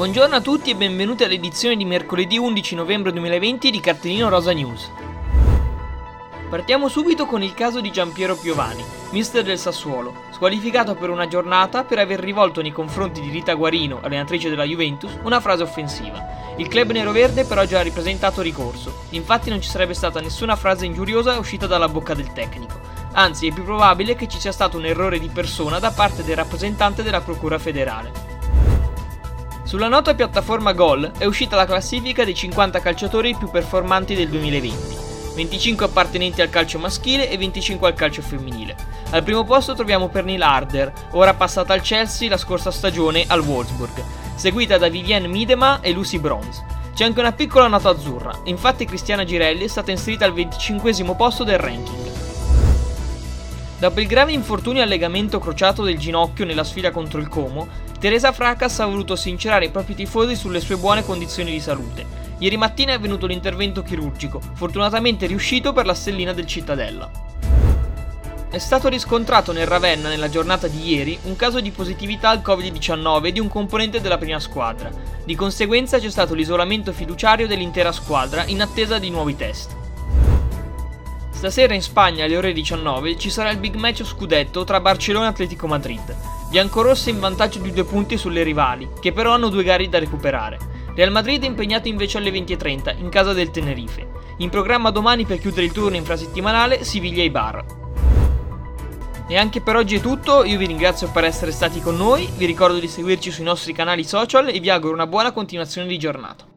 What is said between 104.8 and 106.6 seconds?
una buona continuazione di giornata.